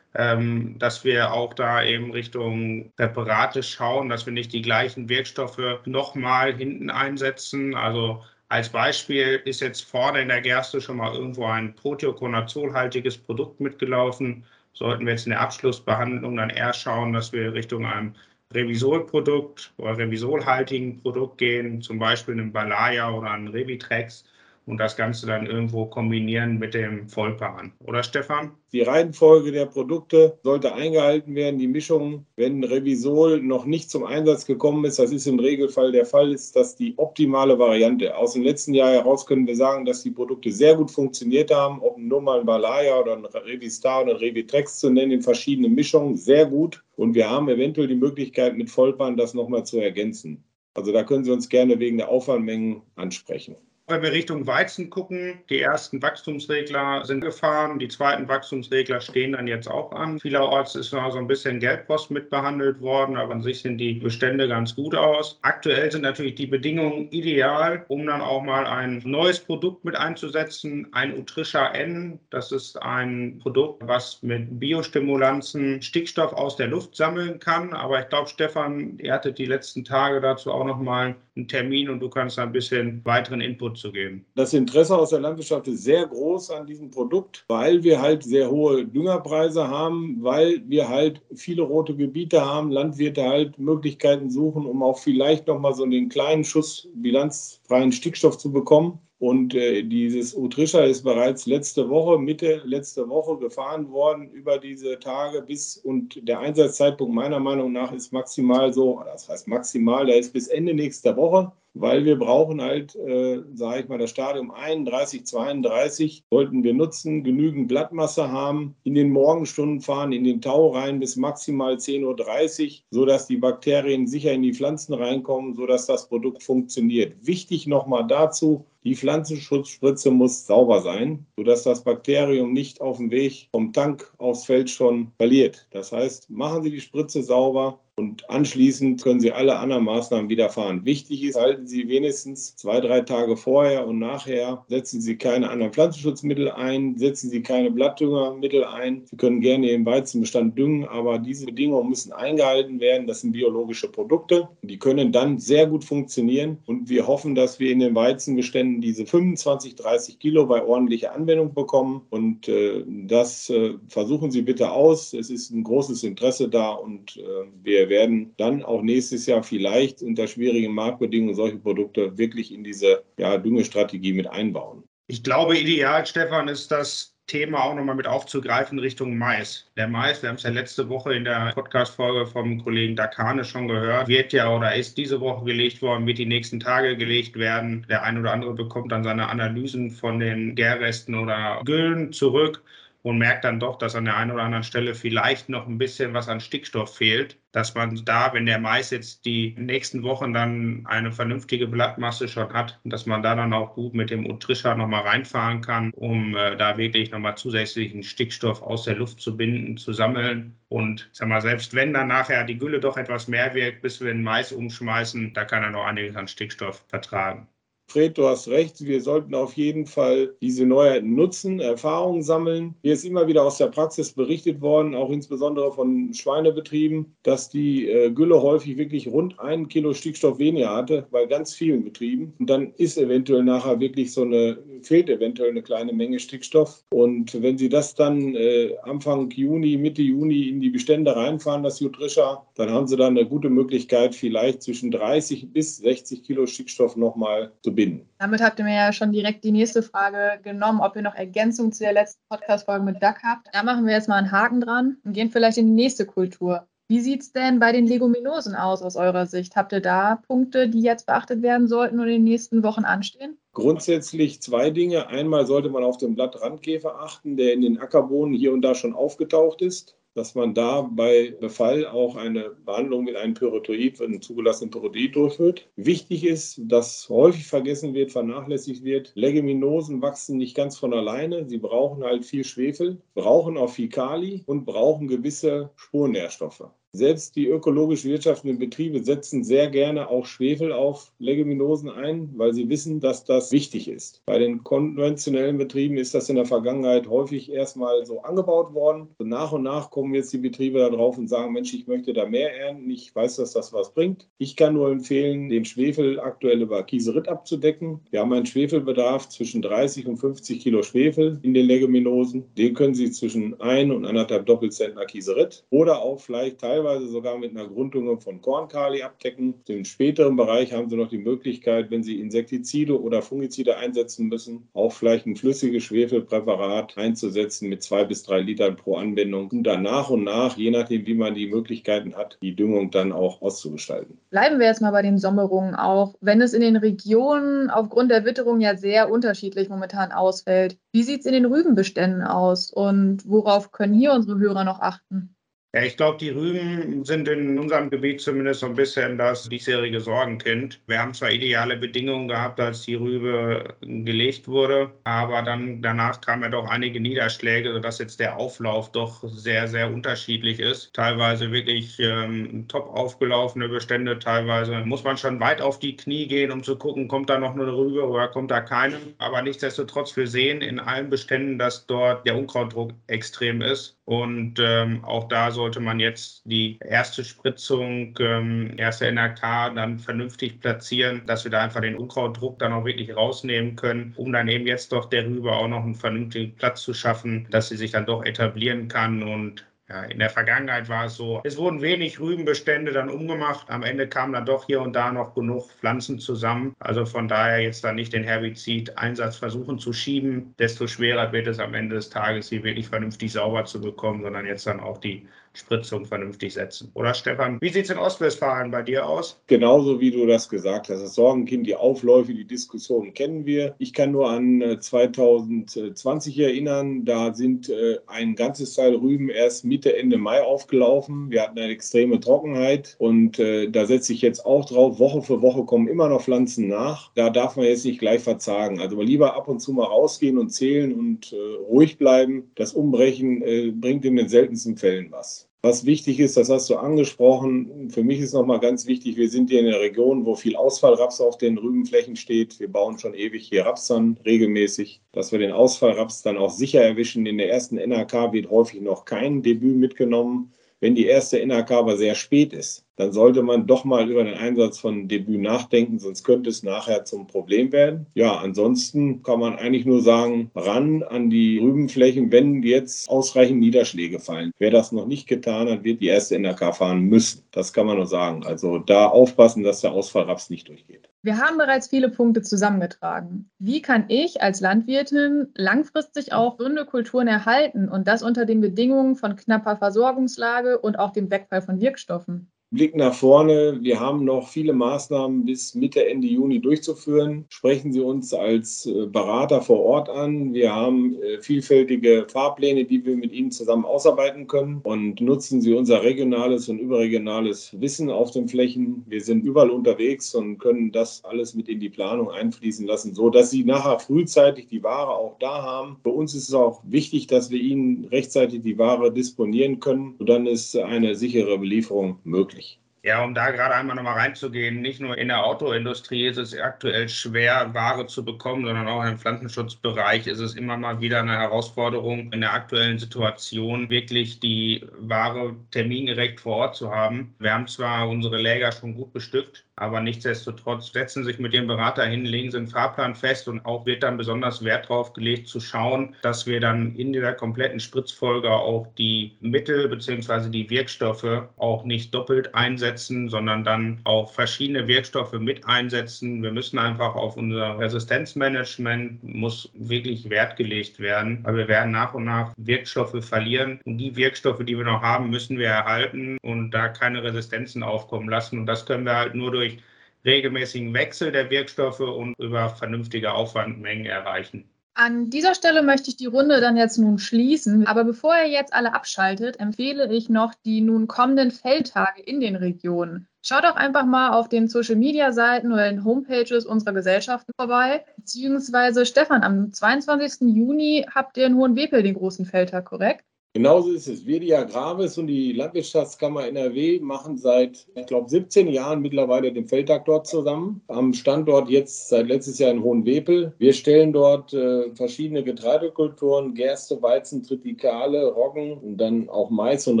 Ähm, 0.14 0.76
dass 0.78 1.04
wir 1.04 1.32
auch 1.32 1.54
da 1.54 1.82
eben 1.84 2.10
Richtung 2.10 2.90
Präparate 2.96 3.62
schauen, 3.62 4.08
dass 4.08 4.26
wir 4.26 4.32
nicht 4.32 4.52
die 4.52 4.62
gleichen 4.62 5.08
Wirkstoffe 5.08 5.60
nochmal 5.84 6.54
hinten 6.54 6.90
einsetzen. 6.90 7.74
Also 7.74 8.24
als 8.48 8.70
Beispiel 8.70 9.42
ist 9.44 9.60
jetzt 9.60 9.82
vorne 9.82 10.22
in 10.22 10.28
der 10.28 10.40
Gerste 10.40 10.80
schon 10.80 10.96
mal 10.96 11.14
irgendwo 11.14 11.44
ein 11.46 11.74
Proteoconazolhaltiges 11.74 13.18
Produkt 13.18 13.60
mitgelaufen 13.60 14.44
sollten 14.76 15.06
wir 15.06 15.12
jetzt 15.12 15.26
in 15.26 15.30
der 15.30 15.40
Abschlussbehandlung 15.40 16.36
dann 16.36 16.50
eher 16.50 16.72
schauen, 16.74 17.12
dass 17.14 17.32
wir 17.32 17.54
Richtung 17.54 17.86
einem 17.86 18.14
Revisolprodukt 18.52 19.72
oder 19.78 19.96
revisolhaltigen 19.98 21.02
Produkt 21.02 21.38
gehen, 21.38 21.82
zum 21.82 21.98
Beispiel 21.98 22.34
einem 22.34 22.52
Balaya 22.52 23.10
oder 23.10 23.30
einem 23.30 23.48
Revitrex 23.48 24.24
und 24.66 24.78
das 24.78 24.96
Ganze 24.96 25.26
dann 25.26 25.46
irgendwo 25.46 25.86
kombinieren 25.86 26.58
mit 26.58 26.74
dem 26.74 27.08
Vollpaaren. 27.08 27.72
Oder 27.84 28.02
Stefan? 28.02 28.52
Die 28.72 28.82
Reihenfolge 28.82 29.52
der 29.52 29.66
Produkte 29.66 30.38
sollte 30.42 30.74
eingehalten 30.74 31.34
werden. 31.34 31.58
Die 31.58 31.68
Mischung, 31.68 32.26
wenn 32.34 32.64
Revisol 32.64 33.40
noch 33.40 33.64
nicht 33.64 33.90
zum 33.90 34.04
Einsatz 34.04 34.44
gekommen 34.44 34.84
ist, 34.84 34.98
das 34.98 35.12
ist 35.12 35.26
im 35.26 35.38
Regelfall 35.38 35.92
der 35.92 36.04
Fall, 36.04 36.32
ist 36.32 36.56
das 36.56 36.74
die 36.74 36.94
optimale 36.98 37.58
Variante. 37.58 38.16
Aus 38.16 38.32
dem 38.32 38.42
letzten 38.42 38.74
Jahr 38.74 38.90
heraus 38.90 39.24
können 39.24 39.46
wir 39.46 39.56
sagen, 39.56 39.84
dass 39.84 40.02
die 40.02 40.10
Produkte 40.10 40.50
sehr 40.50 40.74
gut 40.74 40.90
funktioniert 40.90 41.54
haben, 41.54 41.80
ob 41.80 41.96
nur 41.96 42.20
mal 42.20 42.40
ein 42.40 42.46
Balaya 42.46 42.98
oder 43.00 43.16
ein 43.16 43.24
Revistar 43.24 44.02
oder 44.02 44.14
ein 44.14 44.18
Revitrex 44.18 44.80
zu 44.80 44.90
nennen, 44.90 45.12
in 45.12 45.22
verschiedenen 45.22 45.74
Mischungen, 45.74 46.16
sehr 46.16 46.44
gut. 46.44 46.82
Und 46.96 47.14
wir 47.14 47.30
haben 47.30 47.48
eventuell 47.48 47.86
die 47.86 47.94
Möglichkeit, 47.94 48.56
mit 48.56 48.68
Vollpaaren 48.68 49.16
das 49.16 49.32
nochmal 49.32 49.64
zu 49.64 49.78
ergänzen. 49.78 50.42
Also 50.74 50.92
da 50.92 51.04
können 51.04 51.24
Sie 51.24 51.30
uns 51.30 51.48
gerne 51.48 51.78
wegen 51.78 51.96
der 51.96 52.08
Aufwandmengen 52.08 52.82
ansprechen. 52.96 53.56
Wenn 53.88 54.02
wir 54.02 54.10
Richtung 54.10 54.48
Weizen 54.48 54.90
gucken, 54.90 55.38
die 55.48 55.60
ersten 55.60 56.02
Wachstumsregler 56.02 57.04
sind 57.04 57.20
gefahren, 57.20 57.78
die 57.78 57.86
zweiten 57.86 58.26
Wachstumsregler 58.26 59.00
stehen 59.00 59.30
dann 59.30 59.46
jetzt 59.46 59.68
auch 59.68 59.92
an. 59.92 60.18
Vielerorts 60.18 60.74
ist 60.74 60.92
noch 60.92 61.12
so 61.12 61.18
ein 61.18 61.28
bisschen 61.28 61.60
Geldpost 61.60 62.10
mitbehandelt 62.10 62.80
worden, 62.80 63.16
aber 63.16 63.34
an 63.34 63.42
sich 63.42 63.60
sehen 63.60 63.78
die 63.78 63.94
Bestände 63.94 64.48
ganz 64.48 64.74
gut 64.74 64.96
aus. 64.96 65.38
Aktuell 65.42 65.92
sind 65.92 66.02
natürlich 66.02 66.34
die 66.34 66.48
Bedingungen 66.48 67.08
ideal, 67.12 67.84
um 67.86 68.04
dann 68.04 68.22
auch 68.22 68.42
mal 68.42 68.66
ein 68.66 69.02
neues 69.04 69.38
Produkt 69.38 69.84
mit 69.84 69.94
einzusetzen, 69.94 70.88
ein 70.90 71.16
Utrisha 71.16 71.68
N. 71.68 72.18
Das 72.30 72.50
ist 72.50 72.82
ein 72.82 73.38
Produkt, 73.38 73.86
was 73.86 74.20
mit 74.20 74.58
Biostimulanzen 74.58 75.80
Stickstoff 75.80 76.32
aus 76.32 76.56
der 76.56 76.66
Luft 76.66 76.96
sammeln 76.96 77.38
kann. 77.38 77.72
Aber 77.72 78.00
ich 78.00 78.08
glaube, 78.08 78.28
Stefan, 78.28 78.98
ihr 78.98 79.12
hattet 79.12 79.38
die 79.38 79.46
letzten 79.46 79.84
Tage 79.84 80.20
dazu 80.20 80.50
auch 80.50 80.64
noch 80.64 80.80
mal 80.80 81.14
einen 81.36 81.46
Termin 81.46 81.88
und 81.88 82.00
du 82.00 82.08
kannst 82.08 82.38
ein 82.38 82.50
bisschen 82.50 83.04
weiteren 83.04 83.40
Input 83.40 83.75
zurückzugeben. 83.76 84.24
Das 84.34 84.54
Interesse 84.54 84.96
aus 84.96 85.10
der 85.10 85.20
Landwirtschaft 85.20 85.68
ist 85.68 85.84
sehr 85.84 86.06
groß 86.06 86.50
an 86.50 86.66
diesem 86.66 86.90
Produkt, 86.90 87.44
weil 87.48 87.82
wir 87.82 88.00
halt 88.00 88.24
sehr 88.24 88.50
hohe 88.50 88.86
Düngerpreise 88.86 89.68
haben, 89.68 90.18
weil 90.20 90.62
wir 90.66 90.88
halt 90.88 91.22
viele 91.34 91.62
rote 91.62 91.94
Gebiete 91.94 92.44
haben, 92.44 92.70
Landwirte 92.70 93.24
halt 93.24 93.58
Möglichkeiten 93.58 94.30
suchen, 94.30 94.66
um 94.66 94.82
auch 94.82 94.98
vielleicht 94.98 95.46
nochmal 95.46 95.74
so 95.74 95.86
den 95.86 96.08
kleinen 96.08 96.44
Schuss 96.44 96.88
bilanzfreien 96.94 97.92
Stickstoff 97.92 98.38
zu 98.38 98.52
bekommen. 98.52 98.98
Und 99.18 99.54
äh, 99.54 99.82
dieses 99.82 100.36
Utrisha 100.36 100.80
ist 100.80 101.02
bereits 101.02 101.46
letzte 101.46 101.88
Woche, 101.88 102.18
Mitte 102.18 102.60
letzte 102.66 103.08
Woche 103.08 103.38
gefahren 103.38 103.90
worden 103.90 104.28
über 104.30 104.58
diese 104.58 104.98
Tage 104.98 105.40
bis 105.40 105.78
und 105.78 106.20
der 106.28 106.40
Einsatzzeitpunkt 106.40 107.14
meiner 107.14 107.40
Meinung 107.40 107.72
nach 107.72 107.92
ist 107.92 108.12
maximal 108.12 108.74
so, 108.74 109.02
das 109.06 109.26
heißt 109.26 109.48
maximal, 109.48 110.04
der 110.04 110.18
ist 110.18 110.34
bis 110.34 110.48
Ende 110.48 110.74
nächster 110.74 111.16
Woche 111.16 111.50
weil 111.78 112.04
wir 112.04 112.18
brauchen 112.18 112.60
halt, 112.62 112.94
äh, 112.96 113.42
sage 113.54 113.80
ich 113.80 113.88
mal, 113.88 113.98
das 113.98 114.10
Stadium 114.10 114.50
31, 114.50 115.26
32 115.26 116.24
sollten 116.30 116.64
wir 116.64 116.74
nutzen, 116.74 117.22
genügend 117.22 117.68
Blattmasse 117.68 118.30
haben, 118.30 118.74
in 118.82 118.94
den 118.94 119.10
Morgenstunden 119.10 119.80
fahren, 119.80 120.12
in 120.12 120.24
den 120.24 120.40
Tau 120.40 120.68
rein 120.68 121.00
bis 121.00 121.16
maximal 121.16 121.74
10.30 121.74 122.64
Uhr, 122.64 122.84
sodass 122.90 123.26
die 123.26 123.36
Bakterien 123.36 124.06
sicher 124.06 124.32
in 124.32 124.42
die 124.42 124.54
Pflanzen 124.54 124.94
reinkommen, 124.94 125.54
sodass 125.54 125.86
das 125.86 126.08
Produkt 126.08 126.42
funktioniert. 126.42 127.14
Wichtig 127.20 127.66
nochmal 127.66 128.06
dazu, 128.06 128.64
die 128.86 128.94
Pflanzenschutzspritze 128.94 130.12
muss 130.12 130.46
sauber 130.46 130.80
sein, 130.80 131.26
sodass 131.36 131.64
das 131.64 131.82
Bakterium 131.82 132.52
nicht 132.52 132.80
auf 132.80 132.98
dem 132.98 133.10
Weg 133.10 133.48
vom 133.50 133.72
Tank 133.72 134.14
aufs 134.18 134.44
Feld 134.44 134.70
schon 134.70 135.10
verliert. 135.16 135.66
Das 135.72 135.90
heißt, 135.90 136.30
machen 136.30 136.62
Sie 136.62 136.70
die 136.70 136.80
Spritze 136.80 137.24
sauber, 137.24 137.80
und 137.98 138.28
anschließend 138.28 139.02
können 139.02 139.20
Sie 139.20 139.32
alle 139.32 139.56
anderen 139.56 139.84
Maßnahmen 139.84 140.28
wieder 140.28 140.50
fahren. 140.50 140.84
Wichtig 140.84 141.24
ist, 141.24 141.36
halten 141.36 141.66
Sie 141.66 141.88
wenigstens 141.88 142.54
zwei, 142.54 142.80
drei 142.80 143.00
Tage 143.00 143.38
vorher 143.38 143.86
und 143.86 143.98
nachher, 143.98 144.66
setzen 144.68 145.00
Sie 145.00 145.16
keine 145.16 145.48
anderen 145.48 145.72
Pflanzenschutzmittel 145.72 146.50
ein, 146.50 146.98
setzen 146.98 147.30
Sie 147.30 147.42
keine 147.42 147.70
Blattdüngermittel 147.70 148.64
ein. 148.64 149.02
Sie 149.06 149.16
können 149.16 149.40
gerne 149.40 149.70
Ihren 149.70 149.86
Weizenbestand 149.86 150.58
düngen, 150.58 150.84
aber 150.84 151.18
diese 151.18 151.46
Bedingungen 151.46 151.88
müssen 151.88 152.12
eingehalten 152.12 152.80
werden. 152.80 153.06
Das 153.06 153.22
sind 153.22 153.32
biologische 153.32 153.88
Produkte. 153.88 154.46
Die 154.60 154.78
können 154.78 155.10
dann 155.10 155.38
sehr 155.38 155.66
gut 155.66 155.82
funktionieren 155.82 156.58
und 156.66 156.90
wir 156.90 157.06
hoffen, 157.06 157.34
dass 157.34 157.58
wir 157.60 157.72
in 157.72 157.78
den 157.78 157.94
Weizenbeständen 157.94 158.75
diese 158.80 159.06
25, 159.06 159.74
30 159.74 160.18
Kilo 160.18 160.46
bei 160.46 160.62
ordentlicher 160.62 161.14
Anwendung 161.14 161.54
bekommen 161.54 162.06
und 162.10 162.48
äh, 162.48 162.84
das 162.86 163.50
äh, 163.50 163.74
versuchen 163.88 164.30
Sie 164.30 164.42
bitte 164.42 164.70
aus. 164.70 165.12
Es 165.12 165.30
ist 165.30 165.50
ein 165.50 165.64
großes 165.64 166.02
Interesse 166.04 166.48
da 166.48 166.70
und 166.70 167.16
äh, 167.16 167.22
wir 167.62 167.88
werden 167.88 168.34
dann 168.36 168.62
auch 168.62 168.82
nächstes 168.82 169.26
Jahr 169.26 169.42
vielleicht 169.42 170.02
unter 170.02 170.26
schwierigen 170.26 170.74
Marktbedingungen 170.74 171.34
solche 171.34 171.58
Produkte 171.58 172.16
wirklich 172.18 172.52
in 172.52 172.64
diese 172.64 173.02
ja, 173.18 173.38
Düngestrategie 173.38 174.12
mit 174.12 174.26
einbauen. 174.26 174.84
Ich 175.08 175.22
glaube, 175.22 175.56
ideal, 175.56 176.04
Stefan, 176.04 176.48
ist 176.48 176.70
das 176.70 177.15
Thema 177.26 177.64
auch 177.64 177.74
nochmal 177.74 177.96
mit 177.96 178.06
aufzugreifen 178.06 178.78
Richtung 178.78 179.18
Mais. 179.18 179.66
Der 179.76 179.88
Mais, 179.88 180.22
wir 180.22 180.28
haben 180.28 180.36
es 180.36 180.44
ja 180.44 180.50
letzte 180.50 180.88
Woche 180.88 181.12
in 181.14 181.24
der 181.24 181.52
Podcast-Folge 181.54 182.26
vom 182.26 182.62
Kollegen 182.62 182.94
Dakane 182.94 183.44
schon 183.44 183.66
gehört, 183.66 184.06
wird 184.06 184.32
ja 184.32 184.48
oder 184.54 184.74
ist 184.76 184.96
diese 184.96 185.20
Woche 185.20 185.44
gelegt 185.44 185.82
worden, 185.82 186.06
wird 186.06 186.18
die 186.18 186.26
nächsten 186.26 186.60
Tage 186.60 186.96
gelegt 186.96 187.36
werden. 187.36 187.84
Der 187.88 188.04
ein 188.04 188.18
oder 188.18 188.32
andere 188.32 188.54
bekommt 188.54 188.92
dann 188.92 189.02
seine 189.02 189.28
Analysen 189.28 189.90
von 189.90 190.20
den 190.20 190.54
Gärresten 190.54 191.16
oder 191.16 191.62
Güllen 191.64 192.12
zurück 192.12 192.62
und 193.06 193.18
merkt 193.18 193.44
dann 193.44 193.60
doch, 193.60 193.78
dass 193.78 193.94
an 193.94 194.04
der 194.04 194.16
einen 194.16 194.32
oder 194.32 194.42
anderen 194.42 194.64
Stelle 194.64 194.92
vielleicht 194.96 195.48
noch 195.48 195.68
ein 195.68 195.78
bisschen 195.78 196.12
was 196.12 196.28
an 196.28 196.40
Stickstoff 196.40 196.96
fehlt, 196.96 197.38
dass 197.52 197.72
man 197.76 198.04
da, 198.04 198.32
wenn 198.32 198.46
der 198.46 198.58
Mais 198.58 198.90
jetzt 198.90 199.24
die 199.24 199.54
nächsten 199.56 200.02
Wochen 200.02 200.32
dann 200.32 200.84
eine 200.86 201.12
vernünftige 201.12 201.68
Blattmasse 201.68 202.26
schon 202.26 202.52
hat, 202.52 202.80
dass 202.82 203.06
man 203.06 203.22
da 203.22 203.36
dann 203.36 203.52
auch 203.52 203.74
gut 203.74 203.94
mit 203.94 204.10
dem 204.10 204.28
Utrisha 204.28 204.74
nochmal 204.74 205.02
reinfahren 205.02 205.60
kann, 205.60 205.92
um 205.92 206.34
äh, 206.34 206.56
da 206.56 206.78
wirklich 206.78 207.12
nochmal 207.12 207.36
zusätzlichen 207.36 208.02
Stickstoff 208.02 208.60
aus 208.60 208.82
der 208.82 208.96
Luft 208.96 209.20
zu 209.20 209.36
binden, 209.36 209.76
zu 209.76 209.92
sammeln. 209.92 210.56
Und 210.68 211.08
sag 211.12 211.28
mal, 211.28 211.40
selbst 211.40 211.74
wenn 211.74 211.92
dann 211.92 212.08
nachher 212.08 212.42
die 212.42 212.58
Gülle 212.58 212.80
doch 212.80 212.96
etwas 212.96 213.28
mehr 213.28 213.54
wirkt, 213.54 213.82
bis 213.82 214.00
wir 214.00 214.08
den 214.08 214.24
Mais 214.24 214.50
umschmeißen, 214.50 215.32
da 215.32 215.44
kann 215.44 215.62
er 215.62 215.70
noch 215.70 215.84
einiges 215.84 216.16
an 216.16 216.26
Stickstoff 216.26 216.84
vertragen. 216.88 217.46
Fred, 217.88 218.18
du 218.18 218.26
hast 218.26 218.48
recht. 218.48 218.84
Wir 218.84 219.00
sollten 219.00 219.34
auf 219.34 219.52
jeden 219.52 219.86
Fall 219.86 220.34
diese 220.40 220.66
Neuheiten 220.66 221.14
nutzen, 221.14 221.60
Erfahrungen 221.60 222.22
sammeln. 222.22 222.74
Hier 222.82 222.94
ist 222.94 223.04
immer 223.04 223.28
wieder 223.28 223.44
aus 223.44 223.58
der 223.58 223.68
Praxis 223.68 224.12
berichtet 224.12 224.60
worden, 224.60 224.96
auch 224.96 225.10
insbesondere 225.10 225.72
von 225.72 226.12
Schweinebetrieben, 226.12 227.14
dass 227.22 227.48
die 227.48 227.88
äh, 227.88 228.10
Gülle 228.10 228.42
häufig 228.42 228.76
wirklich 228.76 229.06
rund 229.06 229.38
ein 229.38 229.68
Kilo 229.68 229.94
Stickstoff 229.94 230.40
weniger 230.40 230.74
hatte 230.74 231.06
bei 231.12 231.26
ganz 231.26 231.54
vielen 231.54 231.84
Betrieben. 231.84 232.34
Und 232.40 232.50
dann 232.50 232.72
ist 232.76 232.98
eventuell 232.98 233.44
nachher 233.44 233.78
wirklich 233.78 234.12
so 234.12 234.22
eine, 234.22 234.58
fehlt 234.82 235.08
eventuell 235.08 235.50
eine 235.50 235.62
kleine 235.62 235.92
Menge 235.92 236.18
Stickstoff. 236.18 236.82
Und 236.90 237.40
wenn 237.40 237.56
Sie 237.56 237.68
das 237.68 237.94
dann 237.94 238.34
äh, 238.34 238.74
Anfang 238.82 239.30
Juni, 239.30 239.76
Mitte 239.76 240.02
Juni 240.02 240.48
in 240.48 240.60
die 240.60 240.70
Bestände 240.70 241.14
reinfahren, 241.14 241.62
das 241.62 241.78
Jutrisha, 241.78 242.44
dann 242.56 242.70
haben 242.70 242.88
Sie 242.88 242.96
dann 242.96 243.16
eine 243.16 243.28
gute 243.28 243.48
Möglichkeit, 243.48 244.16
vielleicht 244.16 244.62
zwischen 244.62 244.90
30 244.90 245.52
bis 245.52 245.76
60 245.76 246.24
Kilo 246.24 246.46
Stickstoff 246.46 246.96
nochmal 246.96 247.52
zu 247.62 247.75
verbinden. 247.76 248.08
Damit 248.18 248.40
habt 248.40 248.58
ihr 248.58 248.64
mir 248.64 248.74
ja 248.74 248.92
schon 248.92 249.12
direkt 249.12 249.44
die 249.44 249.52
nächste 249.52 249.82
Frage 249.82 250.40
genommen, 250.42 250.80
ob 250.80 250.96
ihr 250.96 251.02
noch 251.02 251.14
Ergänzung 251.14 251.72
zu 251.72 251.84
der 251.84 251.92
letzten 251.92 252.22
Podcast-Folge 252.30 252.84
mit 252.84 253.02
Duck 253.02 253.16
habt. 253.22 253.48
Da 253.52 253.62
machen 253.62 253.86
wir 253.86 253.92
jetzt 253.92 254.08
mal 254.08 254.16
einen 254.16 254.32
Haken 254.32 254.60
dran 254.60 254.96
und 255.04 255.12
gehen 255.12 255.30
vielleicht 255.30 255.58
in 255.58 255.66
die 255.66 255.82
nächste 255.82 256.06
Kultur. 256.06 256.66
Wie 256.88 257.00
sieht 257.00 257.22
es 257.22 257.32
denn 257.32 257.58
bei 257.58 257.72
den 257.72 257.86
Leguminosen 257.86 258.54
aus 258.54 258.80
aus 258.80 258.94
eurer 258.94 259.26
Sicht? 259.26 259.56
Habt 259.56 259.72
ihr 259.72 259.80
da 259.80 260.22
Punkte, 260.28 260.68
die 260.68 260.80
jetzt 260.80 261.06
beachtet 261.06 261.42
werden 261.42 261.66
sollten 261.66 261.98
und 261.98 262.06
in 262.06 262.14
den 262.14 262.24
nächsten 262.24 262.62
Wochen 262.62 262.84
anstehen? 262.84 263.36
Grundsätzlich 263.52 264.40
zwei 264.40 264.70
Dinge. 264.70 265.08
Einmal 265.08 265.46
sollte 265.46 265.68
man 265.68 265.82
auf 265.82 265.96
den 265.96 266.14
Blattrandkäfer 266.14 267.00
achten, 267.00 267.36
der 267.36 267.52
in 267.54 267.60
den 267.60 267.80
Ackerbohnen 267.80 268.34
hier 268.34 268.52
und 268.52 268.62
da 268.62 268.76
schon 268.76 268.94
aufgetaucht 268.94 269.62
ist 269.62 269.95
dass 270.16 270.34
man 270.34 270.54
da 270.54 270.80
bei 270.80 271.34
Befall 271.40 271.86
auch 271.86 272.16
eine 272.16 272.56
Behandlung 272.64 273.04
mit 273.04 273.16
einem 273.16 273.34
Pyrotoid, 273.34 274.00
einem 274.00 274.22
zugelassenen 274.22 274.70
Pyrotoid 274.70 275.14
durchführt. 275.14 275.68
Wichtig 275.76 276.24
ist, 276.24 276.60
dass 276.64 277.08
häufig 277.10 277.46
vergessen 277.46 277.92
wird, 277.92 278.12
vernachlässigt 278.12 278.82
wird, 278.82 279.12
Leguminosen 279.14 280.00
wachsen 280.00 280.38
nicht 280.38 280.56
ganz 280.56 280.78
von 280.78 280.94
alleine. 280.94 281.46
Sie 281.48 281.58
brauchen 281.58 282.02
halt 282.02 282.24
viel 282.24 282.44
Schwefel, 282.44 283.02
brauchen 283.14 283.58
auch 283.58 283.70
viel 283.70 283.90
Kali 283.90 284.42
und 284.46 284.64
brauchen 284.64 285.06
gewisse 285.06 285.70
Spurnährstoffe. 285.76 286.64
Selbst 286.96 287.36
die 287.36 287.46
ökologisch 287.48 288.04
wirtschaftenden 288.04 288.58
Betriebe 288.58 289.02
setzen 289.02 289.44
sehr 289.44 289.68
gerne 289.68 290.08
auch 290.08 290.24
Schwefel 290.24 290.72
auf 290.72 291.12
Leguminosen 291.18 291.90
ein, 291.90 292.30
weil 292.36 292.54
sie 292.54 292.70
wissen, 292.70 293.00
dass 293.00 293.24
das 293.24 293.52
wichtig 293.52 293.88
ist. 293.88 294.22
Bei 294.24 294.38
den 294.38 294.64
konventionellen 294.64 295.58
Betrieben 295.58 295.98
ist 295.98 296.14
das 296.14 296.30
in 296.30 296.36
der 296.36 296.46
Vergangenheit 296.46 297.06
häufig 297.06 297.52
erstmal 297.52 298.06
so 298.06 298.22
angebaut 298.22 298.72
worden. 298.72 299.08
Und 299.18 299.28
nach 299.28 299.52
und 299.52 299.64
nach 299.64 299.90
kommen 299.90 300.14
jetzt 300.14 300.32
die 300.32 300.38
Betriebe 300.38 300.78
da 300.78 300.88
drauf 300.88 301.18
und 301.18 301.28
sagen, 301.28 301.52
Mensch, 301.52 301.74
ich 301.74 301.86
möchte 301.86 302.14
da 302.14 302.24
mehr 302.24 302.56
ernten, 302.58 302.88
ich 302.88 303.14
weiß, 303.14 303.36
dass 303.36 303.52
das 303.52 303.74
was 303.74 303.92
bringt. 303.92 304.26
Ich 304.38 304.56
kann 304.56 304.72
nur 304.72 304.90
empfehlen, 304.90 305.50
den 305.50 305.66
Schwefel 305.66 306.18
aktuell 306.18 306.62
über 306.62 306.82
Kieserit 306.82 307.28
abzudecken. 307.28 308.00
Wir 308.10 308.20
haben 308.20 308.32
einen 308.32 308.46
Schwefelbedarf 308.46 309.28
zwischen 309.28 309.60
30 309.60 310.06
und 310.06 310.16
50 310.16 310.60
Kilo 310.60 310.82
Schwefel 310.82 311.40
in 311.42 311.52
den 311.52 311.66
Leguminosen. 311.66 312.44
Den 312.56 312.72
können 312.72 312.94
Sie 312.94 313.10
zwischen 313.10 313.60
1 313.60 313.92
und 313.92 314.06
1,5 314.06 314.44
Doppelzentner 314.44 315.04
Kieserit 315.04 315.64
oder 315.68 316.00
auch 316.00 316.20
vielleicht 316.20 316.60
teilweise 316.60 316.75
teilweise 316.76 317.08
sogar 317.08 317.38
mit 317.38 317.56
einer 317.56 317.66
Grunddüngung 317.66 318.20
von 318.20 318.40
Kornkali 318.42 319.02
abdecken. 319.02 319.54
Im 319.66 319.84
späteren 319.84 320.36
Bereich 320.36 320.74
haben 320.74 320.90
Sie 320.90 320.96
noch 320.96 321.08
die 321.08 321.18
Möglichkeit, 321.18 321.90
wenn 321.90 322.02
Sie 322.02 322.20
Insektizide 322.20 323.00
oder 323.00 323.22
Fungizide 323.22 323.78
einsetzen 323.78 324.28
müssen, 324.28 324.68
auch 324.74 324.92
vielleicht 324.92 325.26
ein 325.26 325.36
flüssiges 325.36 325.84
Schwefelpräparat 325.84 326.98
einzusetzen 326.98 327.70
mit 327.70 327.82
zwei 327.82 328.04
bis 328.04 328.22
drei 328.24 328.40
Litern 328.40 328.76
pro 328.76 328.96
Anwendung 328.96 329.50
und 329.50 329.62
dann 329.62 329.82
nach 329.82 330.10
und 330.10 330.24
nach, 330.24 330.56
je 330.58 330.70
nachdem, 330.70 331.06
wie 331.06 331.14
man 331.14 331.34
die 331.34 331.46
Möglichkeiten 331.46 332.14
hat, 332.14 332.36
die 332.42 332.54
Düngung 332.54 332.90
dann 332.90 333.12
auch 333.12 333.40
auszugestalten. 333.40 334.18
Bleiben 334.30 334.58
wir 334.58 334.66
jetzt 334.66 334.82
mal 334.82 334.90
bei 334.90 335.02
den 335.02 335.18
Sommerungen 335.18 335.74
auch. 335.74 336.14
Wenn 336.20 336.42
es 336.42 336.52
in 336.52 336.60
den 336.60 336.76
Regionen 336.76 337.70
aufgrund 337.70 338.10
der 338.10 338.26
Witterung 338.26 338.60
ja 338.60 338.76
sehr 338.76 339.10
unterschiedlich 339.10 339.70
momentan 339.70 340.12
ausfällt, 340.12 340.76
wie 340.92 341.02
sieht 341.02 341.20
es 341.20 341.26
in 341.26 341.32
den 341.32 341.46
Rübenbeständen 341.46 342.22
aus 342.22 342.70
und 342.70 343.26
worauf 343.26 343.72
können 343.72 343.94
hier 343.94 344.12
unsere 344.12 344.38
Hörer 344.38 344.64
noch 344.64 344.80
achten? 344.80 345.35
Ja, 345.76 345.82
ich 345.82 345.98
glaube, 345.98 346.16
die 346.16 346.30
Rüben 346.30 347.04
sind 347.04 347.28
in 347.28 347.58
unserem 347.58 347.90
Gebiet 347.90 348.22
zumindest 348.22 348.60
so 348.60 348.66
ein 348.66 348.74
bisschen 348.76 349.18
das 349.18 349.46
diesjährige 349.46 350.00
Sorgenkind. 350.00 350.80
Wir 350.86 350.98
haben 350.98 351.12
zwar 351.12 351.30
ideale 351.30 351.76
Bedingungen 351.76 352.28
gehabt, 352.28 352.58
als 352.60 352.86
die 352.86 352.94
Rübe 352.94 353.74
gelegt 353.82 354.48
wurde, 354.48 354.90
aber 355.04 355.42
dann 355.42 355.82
danach 355.82 356.22
kamen 356.22 356.44
ja 356.44 356.48
doch 356.48 356.66
einige 356.66 356.98
Niederschläge, 356.98 357.74
sodass 357.74 357.98
jetzt 357.98 358.20
der 358.20 358.38
Auflauf 358.38 358.90
doch 358.90 359.22
sehr, 359.24 359.68
sehr 359.68 359.92
unterschiedlich 359.92 360.60
ist. 360.60 360.94
Teilweise 360.94 361.52
wirklich 361.52 362.00
ähm, 362.00 362.66
top 362.68 362.88
aufgelaufene 362.96 363.68
Bestände, 363.68 364.18
teilweise 364.18 364.80
muss 364.80 365.04
man 365.04 365.18
schon 365.18 365.40
weit 365.40 365.60
auf 365.60 365.78
die 365.78 365.94
Knie 365.94 366.26
gehen, 366.26 366.52
um 366.52 366.62
zu 366.62 366.78
gucken, 366.78 367.06
kommt 367.06 367.28
da 367.28 367.38
noch 367.38 367.52
eine 367.52 367.70
Rübe 367.70 368.08
oder 368.08 368.28
kommt 368.28 368.50
da 368.50 368.62
keine. 368.62 368.96
Aber 369.18 369.42
nichtsdestotrotz, 369.42 370.16
wir 370.16 370.26
sehen 370.26 370.62
in 370.62 370.78
allen 370.78 371.10
Beständen, 371.10 371.58
dass 371.58 371.86
dort 371.86 372.26
der 372.26 372.38
Unkrautdruck 372.38 372.92
extrem 373.08 373.60
ist 373.60 373.95
Und 374.06 374.60
ähm, 374.60 375.04
auch 375.04 375.26
da 375.26 375.50
sollte 375.50 375.80
man 375.80 375.98
jetzt 375.98 376.42
die 376.44 376.78
erste 376.78 377.24
Spritzung, 377.24 378.16
ähm, 378.20 378.72
erste 378.78 379.10
NRK 379.10 379.74
dann 379.74 379.98
vernünftig 379.98 380.60
platzieren, 380.60 381.22
dass 381.26 381.42
wir 381.42 381.50
da 381.50 381.62
einfach 381.64 381.80
den 381.80 381.96
Unkrautdruck 381.96 382.60
dann 382.60 382.72
auch 382.72 382.84
wirklich 382.84 383.16
rausnehmen 383.16 383.74
können, 383.74 384.14
um 384.16 384.32
dann 384.32 384.46
eben 384.46 384.66
jetzt 384.68 384.92
doch 384.92 385.06
der 385.06 385.26
Rübe 385.26 385.52
auch 385.52 385.66
noch 385.66 385.82
einen 385.82 385.96
vernünftigen 385.96 386.54
Platz 386.54 386.82
zu 386.82 386.94
schaffen, 386.94 387.48
dass 387.50 387.68
sie 387.68 387.76
sich 387.76 387.90
dann 387.90 388.06
doch 388.06 388.24
etablieren 388.24 388.86
kann 388.86 389.24
und 389.24 389.66
ja, 389.88 390.02
in 390.02 390.18
der 390.18 390.30
Vergangenheit 390.30 390.88
war 390.88 391.04
es 391.04 391.14
so, 391.14 391.40
es 391.44 391.56
wurden 391.56 391.80
wenig 391.80 392.18
Rübenbestände 392.18 392.92
dann 392.92 393.08
umgemacht. 393.08 393.70
Am 393.70 393.84
Ende 393.84 394.08
kamen 394.08 394.32
dann 394.32 394.44
doch 394.44 394.66
hier 394.66 394.80
und 394.80 394.94
da 394.94 395.12
noch 395.12 395.34
genug 395.34 395.70
Pflanzen 395.70 396.18
zusammen. 396.18 396.74
Also 396.80 397.06
von 397.06 397.28
daher 397.28 397.60
jetzt 397.60 397.84
dann 397.84 397.94
nicht 397.94 398.12
den 398.12 398.24
Herbizid-Einsatz 398.24 399.36
versuchen 399.36 399.78
zu 399.78 399.92
schieben. 399.92 400.54
Desto 400.58 400.88
schwerer 400.88 401.30
wird 401.32 401.46
es 401.46 401.60
am 401.60 401.74
Ende 401.74 401.94
des 401.94 402.10
Tages, 402.10 402.48
sie 402.48 402.64
wirklich 402.64 402.88
vernünftig 402.88 403.30
sauber 403.32 403.64
zu 403.64 403.80
bekommen, 403.80 404.22
sondern 404.22 404.44
jetzt 404.44 404.66
dann 404.66 404.80
auch 404.80 404.98
die 404.98 405.28
Spritzung 405.56 406.04
vernünftig 406.04 406.54
setzen. 406.54 406.90
Oder 406.94 407.14
Stefan, 407.14 407.60
wie 407.60 407.70
sieht 407.70 407.86
es 407.86 407.90
in 407.90 407.98
Ostwestfalen 407.98 408.70
bei 408.70 408.82
dir 408.82 409.06
aus? 409.06 409.40
Genauso 409.46 410.00
wie 410.00 410.10
du 410.10 410.26
das 410.26 410.48
gesagt 410.48 410.88
hast. 410.88 411.00
Das 411.00 411.14
Sorgenkind, 411.14 411.66
die 411.66 411.74
Aufläufe, 411.74 412.34
die 412.34 412.44
Diskussionen 412.44 413.14
kennen 413.14 413.46
wir. 413.46 413.74
Ich 413.78 413.92
kann 413.92 414.12
nur 414.12 414.28
an 414.28 414.76
2020 414.78 416.38
äh, 416.38 416.42
erinnern, 416.44 417.04
da 417.04 417.32
sind 417.32 417.68
äh, 417.68 417.98
ein 418.06 418.34
ganzes 418.34 418.74
Teil 418.74 418.94
Rüben 418.94 419.30
erst 419.30 419.64
Mitte, 419.64 419.96
Ende 419.96 420.18
Mai 420.18 420.42
aufgelaufen. 420.42 421.30
Wir 421.30 421.42
hatten 421.42 421.58
eine 421.58 421.72
extreme 421.72 422.20
Trockenheit 422.20 422.96
und 422.98 423.38
äh, 423.38 423.70
da 423.70 423.86
setze 423.86 424.12
ich 424.12 424.22
jetzt 424.22 424.44
auch 424.44 424.66
drauf. 424.66 424.98
Woche 424.98 425.22
für 425.22 425.42
Woche 425.42 425.64
kommen 425.64 425.88
immer 425.88 426.08
noch 426.08 426.22
Pflanzen 426.22 426.68
nach. 426.68 427.10
Da 427.14 427.30
darf 427.30 427.56
man 427.56 427.66
jetzt 427.66 427.84
nicht 427.84 427.98
gleich 427.98 428.20
verzagen. 428.22 428.80
Also 428.80 429.00
lieber 429.00 429.34
ab 429.34 429.48
und 429.48 429.60
zu 429.60 429.72
mal 429.72 429.84
rausgehen 429.84 430.38
und 430.38 430.50
zählen 430.50 430.92
und 430.92 431.34
ruhig 431.68 431.98
bleiben. 431.98 432.50
Das 432.54 432.72
Umbrechen 432.72 433.80
bringt 433.80 434.04
in 434.04 434.16
den 434.16 434.28
seltensten 434.28 434.76
Fällen 434.76 435.10
was. 435.10 435.45
Was 435.62 435.84
wichtig 435.84 436.20
ist, 436.20 436.36
das 436.36 436.48
hast 436.48 436.70
du 436.70 436.76
angesprochen. 436.76 437.90
Für 437.90 438.04
mich 438.04 438.20
ist 438.20 438.34
nochmal 438.34 438.60
ganz 438.60 438.86
wichtig, 438.86 439.16
wir 439.16 439.28
sind 439.28 439.50
hier 439.50 439.60
in 439.60 439.66
der 439.66 439.80
Region, 439.80 440.24
wo 440.24 440.36
viel 440.36 440.54
Ausfallraps 440.54 441.20
auf 441.20 441.38
den 441.38 441.58
Rübenflächen 441.58 442.14
steht. 442.14 442.60
Wir 442.60 442.70
bauen 442.70 442.98
schon 442.98 443.14
ewig 443.14 443.48
hier 443.48 443.66
Raps 443.66 443.90
an, 443.90 444.16
regelmäßig, 444.24 445.02
dass 445.12 445.32
wir 445.32 445.40
den 445.40 445.50
Ausfallraps 445.52 446.22
dann 446.22 446.36
auch 446.36 446.52
sicher 446.52 446.82
erwischen. 446.82 447.26
In 447.26 447.38
der 447.38 447.50
ersten 447.50 447.78
NRK 447.78 448.32
wird 448.32 448.50
häufig 448.50 448.80
noch 448.80 449.04
kein 449.04 449.42
Debüt 449.42 449.76
mitgenommen. 449.76 450.52
Wenn 450.78 450.94
die 450.94 451.06
erste 451.06 451.44
NRK 451.44 451.70
aber 451.72 451.96
sehr 451.96 452.14
spät 452.14 452.52
ist, 452.52 452.85
dann 452.96 453.12
sollte 453.12 453.42
man 453.42 453.66
doch 453.66 453.84
mal 453.84 454.10
über 454.10 454.24
den 454.24 454.34
Einsatz 454.34 454.78
von 454.78 455.06
Debüt 455.06 455.40
nachdenken, 455.40 455.98
sonst 455.98 456.24
könnte 456.24 456.50
es 456.50 456.62
nachher 456.62 457.04
zum 457.04 457.26
Problem 457.26 457.72
werden. 457.72 458.06
Ja, 458.14 458.36
ansonsten 458.36 459.22
kann 459.22 459.38
man 459.38 459.56
eigentlich 459.56 459.84
nur 459.84 460.00
sagen, 460.00 460.50
ran 460.54 461.02
an 461.02 461.30
die 461.30 461.58
Rübenflächen, 461.58 462.32
wenn 462.32 462.62
jetzt 462.62 463.08
ausreichend 463.08 463.60
Niederschläge 463.60 464.18
fallen. 464.18 464.52
Wer 464.58 464.70
das 464.70 464.92
noch 464.92 465.06
nicht 465.06 465.28
getan 465.28 465.68
hat, 465.68 465.84
wird 465.84 466.00
die 466.00 466.06
erste 466.06 466.38
NRK 466.38 466.74
fahren 466.74 467.02
müssen. 467.02 467.42
Das 467.50 467.72
kann 467.72 467.86
man 467.86 467.96
nur 467.96 468.06
sagen. 468.06 468.44
Also 468.44 468.78
da 468.78 469.06
aufpassen, 469.06 469.62
dass 469.62 469.82
der 469.82 469.92
Ausfallraps 469.92 470.50
nicht 470.50 470.68
durchgeht. 470.68 471.08
Wir 471.22 471.38
haben 471.38 471.58
bereits 471.58 471.88
viele 471.88 472.08
Punkte 472.08 472.42
zusammengetragen. 472.42 473.50
Wie 473.58 473.82
kann 473.82 474.04
ich 474.08 474.42
als 474.42 474.60
Landwirtin 474.60 475.48
langfristig 475.54 476.32
auch 476.32 476.56
gründe 476.56 476.86
Kulturen 476.86 477.26
erhalten 477.26 477.88
und 477.88 478.06
das 478.06 478.22
unter 478.22 478.46
den 478.46 478.60
Bedingungen 478.60 479.16
von 479.16 479.36
knapper 479.36 479.76
Versorgungslage 479.76 480.78
und 480.78 480.98
auch 480.98 481.12
dem 481.12 481.30
Wegfall 481.30 481.62
von 481.62 481.80
Wirkstoffen? 481.80 482.50
Blick 482.76 482.94
nach 482.94 483.14
vorne. 483.14 483.78
Wir 483.80 483.98
haben 484.00 484.26
noch 484.26 484.48
viele 484.48 484.74
Maßnahmen 484.74 485.46
bis 485.46 485.74
Mitte, 485.74 486.06
Ende 486.06 486.26
Juni 486.26 486.60
durchzuführen. 486.60 487.46
Sprechen 487.48 487.90
Sie 487.90 488.02
uns 488.02 488.34
als 488.34 488.84
äh, 488.84 489.06
Berater 489.06 489.62
vor 489.62 489.80
Ort 489.80 490.10
an. 490.10 490.52
Wir 490.52 490.74
haben 490.74 491.16
äh, 491.22 491.40
vielfältige 491.40 492.26
Fahrpläne, 492.28 492.84
die 492.84 493.02
wir 493.06 493.16
mit 493.16 493.32
Ihnen 493.32 493.50
zusammen 493.50 493.86
ausarbeiten 493.86 494.46
können. 494.46 494.82
Und 494.82 495.22
nutzen 495.22 495.62
Sie 495.62 495.72
unser 495.72 496.02
regionales 496.02 496.68
und 496.68 496.78
überregionales 496.78 497.74
Wissen 497.80 498.10
auf 498.10 498.30
den 498.32 498.46
Flächen. 498.46 499.06
Wir 499.08 499.22
sind 499.22 499.42
überall 499.46 499.70
unterwegs 499.70 500.34
und 500.34 500.58
können 500.58 500.92
das 500.92 501.24
alles 501.24 501.54
mit 501.54 501.70
in 501.70 501.80
die 501.80 501.88
Planung 501.88 502.30
einfließen 502.30 502.86
lassen, 502.86 503.14
so 503.14 503.30
dass 503.30 503.50
Sie 503.50 503.64
nachher 503.64 504.00
frühzeitig 504.00 504.66
die 504.66 504.82
Ware 504.82 505.14
auch 505.14 505.38
da 505.40 505.62
haben. 505.62 505.96
Für 506.02 506.10
uns 506.10 506.34
ist 506.34 506.50
es 506.50 506.54
auch 506.54 506.82
wichtig, 506.84 507.26
dass 507.26 507.50
wir 507.50 507.58
Ihnen 507.58 508.04
rechtzeitig 508.04 508.60
die 508.60 508.76
Ware 508.76 509.10
disponieren 509.10 509.80
können. 509.80 510.14
Und 510.18 510.28
dann 510.28 510.46
ist 510.46 510.76
eine 510.76 511.14
sichere 511.14 511.56
Belieferung 511.56 512.18
möglich. 512.24 512.65
Ja, 513.06 513.22
um 513.22 513.34
da 513.34 513.52
gerade 513.52 513.72
einmal 513.76 513.94
nochmal 513.94 514.14
reinzugehen, 514.18 514.82
nicht 514.82 515.00
nur 515.00 515.16
in 515.16 515.28
der 515.28 515.44
Autoindustrie 515.44 516.26
ist 516.26 516.38
es 516.38 516.58
aktuell 516.58 517.08
schwer, 517.08 517.72
Ware 517.72 518.08
zu 518.08 518.24
bekommen, 518.24 518.64
sondern 518.66 518.88
auch 518.88 519.04
im 519.04 519.16
Pflanzenschutzbereich 519.16 520.26
ist 520.26 520.40
es 520.40 520.56
immer 520.56 520.76
mal 520.76 521.00
wieder 521.00 521.20
eine 521.20 521.38
Herausforderung, 521.38 522.32
in 522.32 522.40
der 522.40 522.52
aktuellen 522.52 522.98
Situation 522.98 523.90
wirklich 523.90 524.40
die 524.40 524.84
Ware 524.98 525.54
termingerecht 525.70 526.40
vor 526.40 526.56
Ort 526.56 526.74
zu 526.74 526.90
haben. 526.90 527.32
Wir 527.38 527.54
haben 527.54 527.68
zwar 527.68 528.08
unsere 528.08 528.38
Läger 528.38 528.72
schon 528.72 528.96
gut 528.96 529.12
bestückt, 529.12 529.64
aber 529.76 530.00
nichtsdestotrotz 530.00 530.90
setzen 530.92 531.22
sich 531.22 531.38
mit 531.38 531.52
dem 531.52 531.68
Berater 531.68 532.04
hin, 532.06 532.24
legen 532.24 532.50
sie 532.50 532.56
einen 532.56 532.66
Fahrplan 532.66 533.14
fest 533.14 533.46
und 533.46 533.64
auch 533.66 533.86
wird 533.86 534.02
dann 534.02 534.16
besonders 534.16 534.64
Wert 534.64 534.86
darauf 534.90 535.12
gelegt, 535.12 535.46
zu 535.46 535.60
schauen, 535.60 536.16
dass 536.22 536.46
wir 536.48 536.58
dann 536.58 536.96
in 536.96 537.12
dieser 537.12 537.34
kompletten 537.34 537.78
Spritzfolge 537.78 538.50
auch 538.50 538.88
die 538.98 539.36
Mittel 539.40 539.88
bzw. 539.88 540.48
die 540.48 540.68
Wirkstoffe 540.70 541.44
auch 541.56 541.84
nicht 541.84 542.12
doppelt 542.12 542.52
einsetzen, 542.52 542.95
sondern 542.98 543.64
dann 543.64 544.00
auch 544.04 544.32
verschiedene 544.32 544.88
Wirkstoffe 544.88 545.32
mit 545.32 545.66
einsetzen. 545.66 546.42
Wir 546.42 546.52
müssen 546.52 546.78
einfach 546.78 547.14
auf 547.14 547.36
unser 547.36 547.78
Resistenzmanagement 547.78 549.22
muss 549.22 549.70
wirklich 549.74 550.30
Wert 550.30 550.56
gelegt 550.56 550.98
werden, 551.00 551.40
weil 551.44 551.56
wir 551.56 551.68
werden 551.68 551.92
nach 551.92 552.14
und 552.14 552.24
nach 552.24 552.52
Wirkstoffe 552.56 553.24
verlieren 553.24 553.80
und 553.84 553.98
die 553.98 554.16
Wirkstoffe, 554.16 554.64
die 554.64 554.76
wir 554.76 554.84
noch 554.84 555.02
haben, 555.02 555.30
müssen 555.30 555.58
wir 555.58 555.68
erhalten 555.68 556.38
und 556.42 556.70
da 556.70 556.88
keine 556.88 557.22
Resistenzen 557.22 557.82
aufkommen 557.82 558.28
lassen 558.28 558.58
und 558.58 558.66
das 558.66 558.86
können 558.86 559.04
wir 559.04 559.16
halt 559.16 559.34
nur 559.34 559.50
durch 559.52 559.78
regelmäßigen 560.24 560.92
Wechsel 560.94 561.32
der 561.32 561.50
Wirkstoffe 561.50 562.00
und 562.00 562.34
über 562.38 562.68
vernünftige 562.70 563.32
Aufwandmengen 563.32 564.06
erreichen. 564.06 564.68
An 564.98 565.28
dieser 565.28 565.54
Stelle 565.54 565.82
möchte 565.82 566.08
ich 566.08 566.16
die 566.16 566.24
Runde 566.24 566.58
dann 566.62 566.78
jetzt 566.78 566.96
nun 566.96 567.18
schließen. 567.18 567.86
Aber 567.86 568.02
bevor 568.02 568.34
ihr 568.34 568.48
jetzt 568.48 568.72
alle 568.72 568.94
abschaltet, 568.94 569.60
empfehle 569.60 570.10
ich 570.10 570.30
noch 570.30 570.54
die 570.54 570.80
nun 570.80 571.06
kommenden 571.06 571.50
Feldtage 571.50 572.22
in 572.22 572.40
den 572.40 572.56
Regionen. 572.56 573.28
Schaut 573.42 573.64
doch 573.64 573.76
einfach 573.76 574.06
mal 574.06 574.30
auf 574.30 574.48
den 574.48 574.68
Social 574.68 574.96
Media 574.96 575.32
Seiten 575.32 575.70
oder 575.70 575.90
den 575.90 576.02
Homepages 576.02 576.64
unserer 576.64 576.94
Gesellschaften 576.94 577.52
vorbei. 577.58 578.06
Beziehungsweise 578.16 579.04
Stefan, 579.04 579.42
am 579.42 579.70
22. 579.70 580.48
Juni 580.56 581.04
habt 581.14 581.36
ihr 581.36 581.44
in 581.44 581.56
Hohenwepel 581.56 582.02
den 582.02 582.14
großen 582.14 582.46
Feldtag, 582.46 582.86
korrekt? 582.86 583.26
Genauso 583.56 583.90
ist 583.92 584.06
es. 584.06 584.26
Wir, 584.26 584.38
die 584.38 584.54
Agravis 584.54 585.16
und 585.16 585.28
die 585.28 585.54
Landwirtschaftskammer 585.54 586.46
NRW, 586.46 587.00
machen 587.00 587.38
seit, 587.38 587.86
ich 587.94 588.04
glaube, 588.04 588.28
17 588.28 588.68
Jahren 588.68 589.00
mittlerweile 589.00 589.50
den 589.50 589.66
Feldtag 589.66 590.04
dort 590.04 590.26
zusammen. 590.26 590.82
Am 590.88 591.14
Standort 591.14 591.70
jetzt 591.70 592.10
seit 592.10 592.26
letztes 592.28 592.58
Jahr 592.58 592.70
in 592.70 592.82
Hohenwepel. 592.82 593.54
Wir 593.56 593.72
stellen 593.72 594.12
dort 594.12 594.52
äh, 594.52 594.94
verschiedene 594.94 595.42
Getreidekulturen, 595.42 596.52
Gerste, 596.52 597.00
Weizen, 597.00 597.44
Tritikale, 597.44 598.26
Roggen 598.26 598.74
und 598.76 598.98
dann 598.98 599.30
auch 599.30 599.48
Mais 599.48 599.88
und 599.88 600.00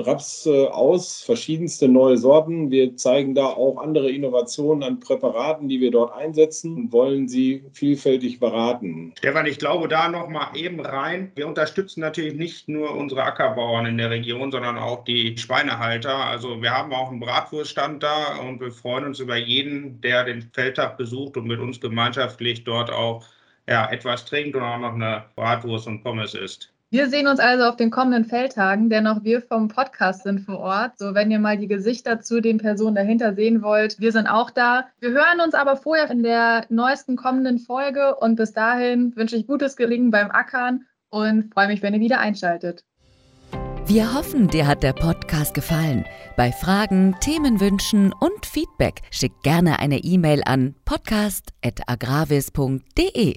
Raps 0.00 0.44
äh, 0.44 0.66
aus, 0.66 1.22
verschiedenste 1.22 1.88
neue 1.88 2.18
Sorten. 2.18 2.70
Wir 2.70 2.94
zeigen 2.96 3.34
da 3.34 3.46
auch 3.46 3.78
andere 3.78 4.10
Innovationen 4.10 4.82
an 4.82 5.00
Präparaten, 5.00 5.66
die 5.70 5.80
wir 5.80 5.92
dort 5.92 6.12
einsetzen 6.12 6.76
und 6.76 6.92
wollen 6.92 7.26
sie 7.26 7.64
vielfältig 7.72 8.38
beraten. 8.38 9.14
Stefan, 9.16 9.46
ich 9.46 9.58
glaube 9.58 9.88
da 9.88 10.10
noch 10.10 10.28
mal 10.28 10.48
eben 10.54 10.80
rein. 10.80 11.32
Wir 11.36 11.46
unterstützen 11.46 12.00
natürlich 12.00 12.34
nicht 12.34 12.68
nur 12.68 12.94
unsere 12.94 13.22
Acker 13.22 13.45
Ackerbauern 13.46 13.86
in 13.86 13.98
der 13.98 14.10
Region, 14.10 14.50
sondern 14.50 14.76
auch 14.76 15.04
die 15.04 15.36
Schweinehalter. 15.38 16.14
Also 16.14 16.60
wir 16.60 16.72
haben 16.72 16.92
auch 16.92 17.10
einen 17.10 17.20
Bratwurststand 17.20 18.02
da 18.02 18.38
und 18.38 18.60
wir 18.60 18.72
freuen 18.72 19.04
uns 19.04 19.20
über 19.20 19.36
jeden, 19.36 20.00
der 20.00 20.24
den 20.24 20.42
Feldtag 20.52 20.96
besucht 20.96 21.36
und 21.36 21.46
mit 21.46 21.60
uns 21.60 21.80
gemeinschaftlich 21.80 22.64
dort 22.64 22.90
auch 22.90 23.24
ja, 23.68 23.90
etwas 23.90 24.24
trinkt 24.24 24.56
und 24.56 24.62
auch 24.62 24.78
noch 24.78 24.94
eine 24.94 25.24
Bratwurst 25.36 25.86
und 25.86 26.02
Pommes 26.02 26.34
isst. 26.34 26.72
Wir 26.90 27.08
sehen 27.08 27.26
uns 27.26 27.40
also 27.40 27.64
auf 27.64 27.76
den 27.76 27.90
kommenden 27.90 28.24
Feldtagen, 28.24 28.90
denn 28.90 29.08
auch 29.08 29.24
wir 29.24 29.42
vom 29.42 29.68
Podcast 29.68 30.22
sind 30.22 30.40
vor 30.40 30.58
Ort. 30.58 30.98
So, 30.98 31.14
wenn 31.14 31.32
ihr 31.32 31.40
mal 31.40 31.58
die 31.58 31.66
Gesichter 31.66 32.20
zu 32.20 32.40
den 32.40 32.58
Personen 32.58 32.94
dahinter 32.94 33.34
sehen 33.34 33.60
wollt, 33.60 33.98
wir 33.98 34.12
sind 34.12 34.28
auch 34.28 34.50
da. 34.50 34.86
Wir 35.00 35.10
hören 35.10 35.40
uns 35.44 35.54
aber 35.54 35.76
vorher 35.76 36.08
in 36.10 36.22
der 36.22 36.64
neuesten 36.68 37.16
kommenden 37.16 37.58
Folge 37.58 38.14
und 38.16 38.36
bis 38.36 38.52
dahin 38.52 39.14
wünsche 39.16 39.36
ich 39.36 39.48
gutes 39.48 39.76
Gelingen 39.76 40.12
beim 40.12 40.30
Ackern 40.30 40.86
und 41.10 41.52
freue 41.52 41.66
mich, 41.68 41.82
wenn 41.82 41.94
ihr 41.94 42.00
wieder 42.00 42.20
einschaltet. 42.20 42.84
Wir 43.88 44.14
hoffen, 44.14 44.48
dir 44.48 44.66
hat 44.66 44.82
der 44.82 44.94
Podcast 44.94 45.54
gefallen. 45.54 46.04
Bei 46.36 46.50
Fragen, 46.50 47.14
Themenwünschen 47.20 48.12
und 48.12 48.44
Feedback 48.44 49.02
schick 49.12 49.30
gerne 49.44 49.78
eine 49.78 49.98
E-Mail 49.98 50.42
an 50.44 50.74
podcast.agravis.de. 50.84 53.34